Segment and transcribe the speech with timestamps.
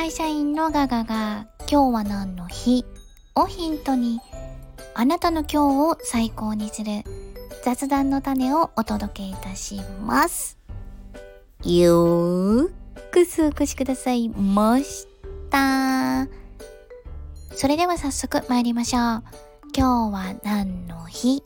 [0.00, 2.86] 会社員のガガが今日は何の日？
[3.34, 4.18] をヒントに
[4.94, 7.04] あなたの今日を最高にする
[7.62, 10.56] 雑談の種をお届けいたします。
[11.64, 12.70] よー
[13.10, 15.06] くお越しくださいまし
[15.50, 16.28] た。
[17.50, 19.02] それでは早速参りましょう。
[19.76, 21.42] 今日は何の日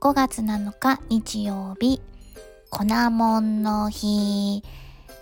[0.00, 2.00] ?5 月7日日曜日、
[2.70, 4.62] 粉もんの日。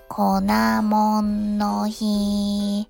[0.08, 0.40] 粉
[0.82, 2.88] もんの日。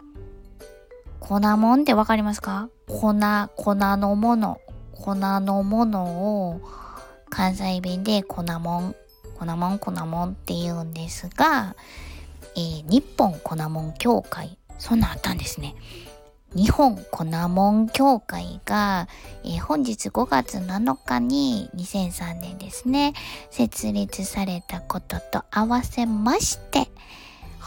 [1.21, 2.69] 粉もんってわかりますか？
[2.87, 3.15] 粉、
[3.57, 4.61] 粉のもの。
[4.93, 6.05] 粉のもの
[6.51, 6.61] を
[7.31, 8.95] 関西弁で粉もん、
[9.39, 11.77] 粉もん、粉もんって言うんですが、
[12.57, 15.75] えー、日本粉もん協会、そんなあったんですね。
[16.55, 19.09] 日本粉もん協会が、
[19.45, 23.13] えー、本日5月7日に2003年ですね、
[23.51, 26.89] 設立されたことと合わせまして、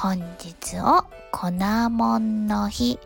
[0.01, 1.51] 本日を粉
[1.89, 2.97] もんの日、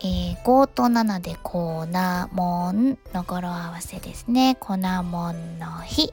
[0.00, 1.86] えー、5と7で粉
[2.32, 4.56] もんの語呂合わせですね。
[4.58, 6.12] 粉もんの日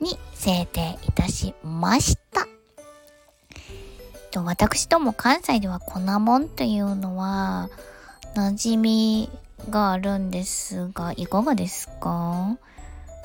[0.00, 2.48] に制定いたしました。
[4.32, 7.70] と私ども関西では粉もんというのは
[8.34, 9.30] 馴染み
[9.70, 12.58] があるんですが、いかがですか？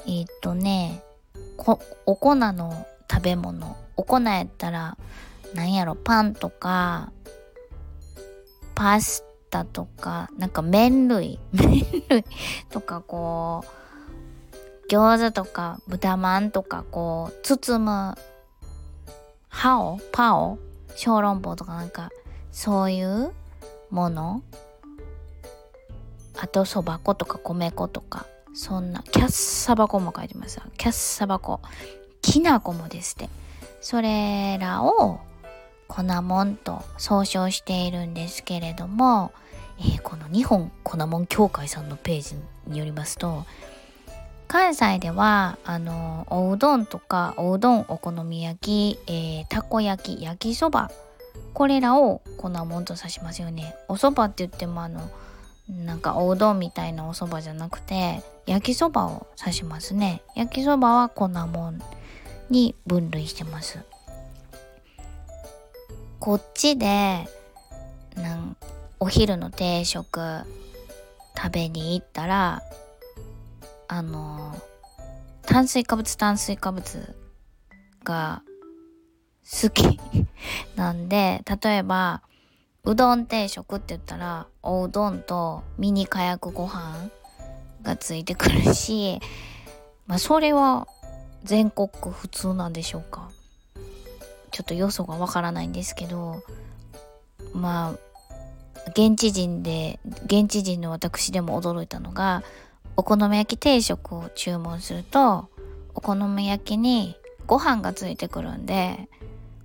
[0.06, 1.02] えー、っとね、
[2.06, 3.76] お粉の食べ物。
[3.98, 4.96] お粉やったら
[5.54, 7.12] なんやろ、パンとか、
[8.76, 12.26] パスタとか、なんか麺類、 麺類
[12.70, 18.16] とかこう、餃子とか豚まんとかこう、包む、
[19.48, 20.58] ハオパオ
[20.96, 22.10] 小籠包とかなんか、
[22.52, 23.32] そういう
[23.90, 24.42] もの
[26.40, 31.60] あとそば粉とか米粉とか、そんな、キャッサバ粉も書いてますキャッサバ粉。
[32.22, 33.30] きな粉もですって。
[33.82, 35.20] それらを
[35.94, 39.32] 粉もんと総称しているんですけれども、
[39.80, 43.46] えー、この日本粉もん協会さんのページによりますと
[44.48, 50.90] 関西ではあのおうどんとかおうどんお好み焼き、えー、たこ焼き焼きそば
[51.54, 53.76] これらを粉もんと指しますよね。
[53.88, 55.10] おそばって言ってもあの
[55.70, 60.24] なんかおうどんみたいなお蕎麦じゃなくて焼きそばを指しますね。
[60.36, 61.82] 焼きそばは粉もん
[62.50, 63.80] に分類してます。
[66.24, 67.28] こっちで
[68.16, 68.56] なん
[69.02, 70.22] お昼の定食
[71.36, 72.64] 食べに行ったら
[73.90, 74.56] あの
[75.42, 77.14] 炭水化物炭水化物
[78.06, 78.42] が
[79.44, 80.00] 好き
[80.78, 82.22] なんで例えば
[82.86, 87.10] うどん定食って言ったらおうどんとミニ火薬ご飯
[87.82, 89.20] がついてくるし
[90.08, 90.88] まあそれは
[91.44, 93.30] 全国普通なんでしょうか？
[94.54, 96.44] ちょっと要素がわからないんですけど
[97.54, 102.44] まあ現地人で現地人の私でも驚いたのが
[102.96, 105.50] お好み焼き定食を注文すると
[105.96, 109.10] お好み焼きにご飯がついてくるんで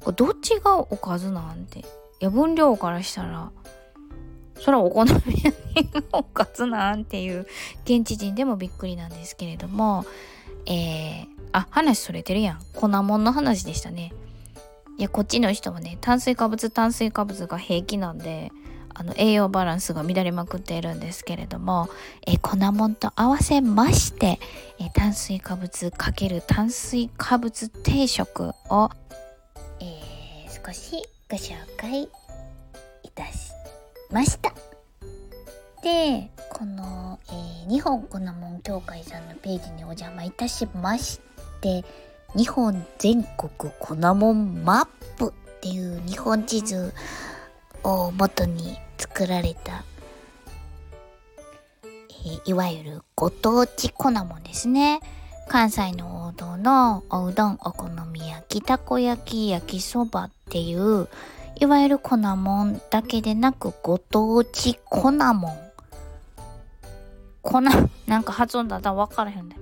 [0.00, 1.84] これどっちがおかずなんてい
[2.20, 3.52] や分量からしたら
[4.58, 7.46] それはお好み焼きのおかずなんていう
[7.84, 10.04] 現地人でもびっくりなんですけれども
[10.68, 12.58] えー、あ話それてるやん。
[12.74, 14.12] 粉もんの話でしたね。
[14.98, 18.50] いやこっちの人はね炭水化物炭水化物が平気なんで
[18.98, 21.88] あの栄養バランスが乱れまくっているんですけれども、
[22.26, 24.40] え粉もんと合わせまして、
[24.80, 28.90] え炭水化物×炭水化物定食を、
[29.78, 32.08] えー、少しご紹介い
[33.14, 33.52] たし
[34.10, 34.52] ました。
[35.84, 41.20] で、この、えー、日本粉もん協会さんのページにお邪魔いたしまし
[41.60, 41.84] て、
[42.36, 46.92] 日本全国粉もんマップっていう日本地図
[47.82, 49.84] を元に作られた、
[51.82, 55.00] えー、いわゆるご当地粉もんですね。
[55.48, 61.08] 関西の王道のおうどん、お好み焼き、たこ焼き、焼きそばっていう、
[61.58, 65.58] いわゆる粉もんだけでなくご当地粉もん。
[67.40, 69.56] 粉、なんか発音だったら分からへんね。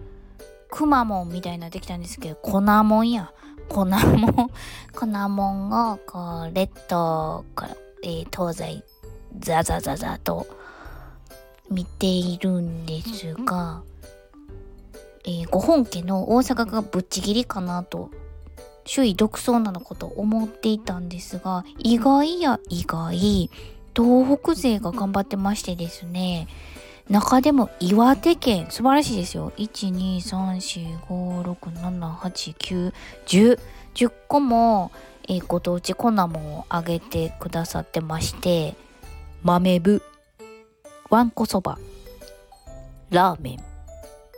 [0.70, 3.32] くまモンみたいになってきたんですけど、粉もんや。
[3.68, 4.50] 粉もん。
[4.94, 8.84] 粉もんを、こう、列島から、えー、東西、
[9.38, 10.46] ザザザザと
[11.70, 13.82] 見ているんですが、
[15.24, 18.10] えー、ご本家の大阪がぶっちぎりかなと、
[18.92, 23.50] 首位独走なのかと思っていたんですが、意外や意外、
[23.96, 26.46] 東北勢が頑張ってましてですね、
[27.08, 29.52] 中でも岩手県、素晴らしいですよ。
[29.56, 32.92] 1、2、3、4、5、6、7、8、9、
[33.26, 33.58] 10。
[33.94, 34.90] 10個も、
[35.28, 38.74] えー、ご当地粉もんをあげてくださってまして。
[39.42, 40.02] 豆部
[41.08, 41.78] わんこそば。
[43.10, 43.58] ラーメン。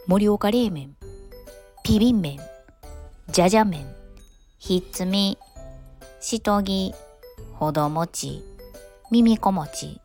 [0.06, 0.94] 盛岡冷麺。
[1.82, 2.38] ピビン麺。
[3.32, 3.86] じゃじゃ麺。
[4.58, 5.38] ひっつみ。
[6.20, 6.94] しとぎ。
[7.54, 8.44] ほどもち。
[9.10, 10.00] 耳こもち。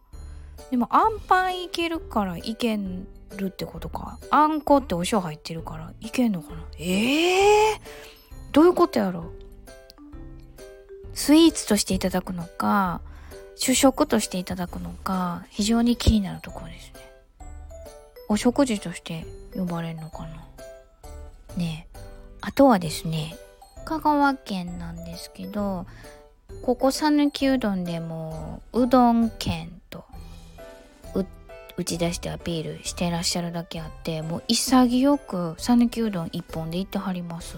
[0.70, 4.18] でもあんパンいけるからいけんるってことか。
[4.30, 6.64] あんこってお塩入ってるからいけんのかな。
[6.80, 7.80] ええー、
[8.52, 9.32] どういうことやろ？
[11.14, 13.02] スイーツとしていただくのか
[13.56, 17.00] 主食としていただくのか非常に気になるところですね。
[18.28, 20.46] お食事として呼ばれるのかな。
[21.56, 21.88] ね
[22.42, 23.38] あとはですね
[23.86, 25.86] 香川県なんですけど
[26.64, 29.75] ここ讃岐うどんでもうどん県
[31.78, 37.58] 打ち出してアピールしてらっしゃるだけあってもう潔く讃岐うどん一本でいってはります。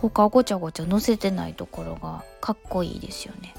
[0.00, 3.54] 他ごちゃごちゃ乗せてないところがかっこいいですよね。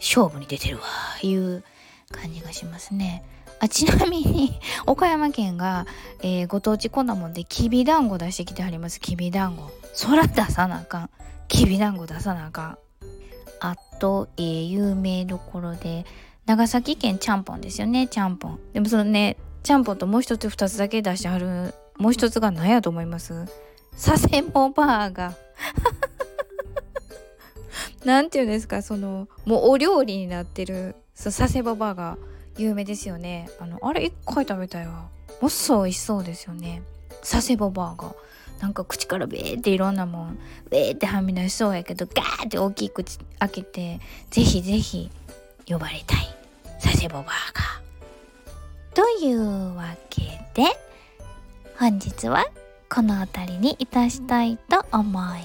[0.00, 0.82] 勝負に出てるわ
[1.22, 1.64] いう
[2.10, 3.24] 感じがしますね。
[3.60, 5.86] あちなみに 岡山県が、
[6.20, 9.00] えー、ご当地粉もんできびだんご出してきてはります。
[9.00, 9.70] きびだんご。
[9.92, 11.10] そら出さなあかん。
[11.48, 12.78] きびだんご出さなあかん。
[13.60, 16.06] あと、えー、有名どころで
[16.48, 18.58] 長崎県ちゃんぽんですよねちゃんぽん。
[18.72, 23.44] でもそのねちゃんぽんともう一つ二つだけ出してはるもう一つが何やと思います？
[24.02, 25.34] 佐世保バーガー。
[28.06, 28.80] なんていうんですか？
[28.80, 32.18] そのもうお料理になってる佐世保バーガー。
[32.56, 33.50] 有名ですよね。
[33.60, 35.08] あのあれ一回食べたいわ
[35.42, 36.80] もっそ美味しそうですよね。
[37.20, 38.14] 佐世保バーガー。
[38.62, 40.38] なんか口からベーっていろんなもん
[40.70, 45.10] ベーってはみ出しそうやけどガーって大きい口開けてぜひぜひ
[45.68, 46.37] 呼ばれたい。
[46.80, 48.94] 佐世保バーガー。
[48.94, 50.22] というわけ
[50.54, 50.64] で、
[51.78, 52.46] 本日は
[52.88, 55.42] この辺りにいたしたいと思い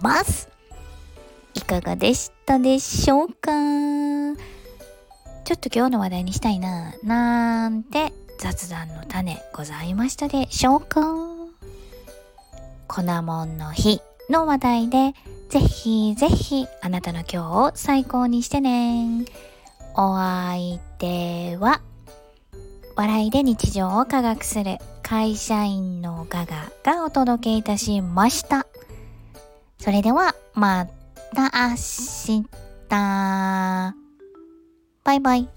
[0.00, 0.48] ます。
[1.54, 3.50] いかがでしたでしょうか？
[5.44, 11.02] ちょっと今日の話題にしたいな、なんて雑談の種ございましたでしょうか？
[12.88, 14.00] 粉もんの日
[14.30, 15.12] の話題で、
[15.50, 19.24] ぜひぜひあなたの今日を最高にしてね。
[19.96, 21.80] お相手は、
[22.96, 28.66] 笑いで日常を科学する会社員のガガがお届けいたしました。
[29.78, 30.86] それでは、ま
[31.34, 32.44] た明日。
[32.88, 33.94] バ
[35.14, 35.48] イバイ。